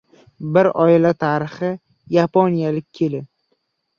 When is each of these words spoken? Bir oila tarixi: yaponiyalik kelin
Bir 0.53 0.69
oila 0.83 1.09
tarixi: 1.23 1.69
yaponiyalik 2.17 2.89
kelin 3.01 3.29